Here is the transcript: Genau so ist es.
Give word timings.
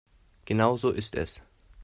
Genau 0.45 0.77
so 0.77 0.89
ist 0.89 1.13
es. 1.13 1.43